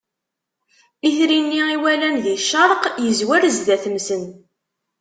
[1.07, 4.23] Itri-nni i walan di ccerq izwar zdat-nsen.